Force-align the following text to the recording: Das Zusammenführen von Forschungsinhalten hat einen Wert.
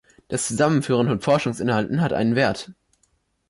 Das 0.29 0.47
Zusammenführen 0.47 1.05
von 1.05 1.19
Forschungsinhalten 1.21 2.01
hat 2.01 2.11
einen 2.11 2.33
Wert. 2.33 2.71